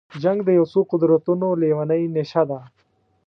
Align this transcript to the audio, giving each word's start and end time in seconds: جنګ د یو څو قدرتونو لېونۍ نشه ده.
جنګ 0.23 0.39
د 0.45 0.49
یو 0.57 0.65
څو 0.71 0.79
قدرتونو 0.91 1.47
لېونۍ 1.61 2.03
نشه 2.15 2.43
ده. 2.49 2.59